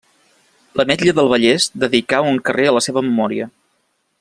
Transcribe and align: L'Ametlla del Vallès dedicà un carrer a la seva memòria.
L'Ametlla 0.79 1.13
del 1.19 1.29
Vallès 1.33 1.67
dedicà 1.85 2.23
un 2.31 2.41
carrer 2.49 2.67
a 2.71 2.73
la 2.79 2.83
seva 2.87 3.05
memòria. 3.11 3.51